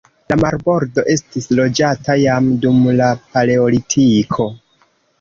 La 0.31 0.35
marbordo 0.43 1.03
estis 1.15 1.49
loĝata 1.59 2.17
jam 2.23 2.49
dum 2.65 2.83
la 3.03 3.13
paleolitiko. 3.31 4.53